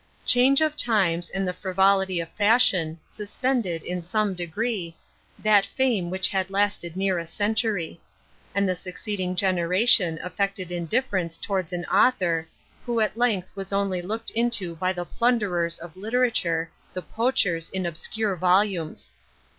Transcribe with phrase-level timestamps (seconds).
[0.25, 4.95] Change of times, and the frivolity of fashion, suspended, in some degree,
[5.37, 8.01] that fame which had lasted near a century;
[8.55, 12.47] and the succeeding generation affected indifference towards an author,
[12.83, 17.85] who at length was only looked into by the plunderers of literature, the poachers in
[17.85, 19.11] obscure volumes.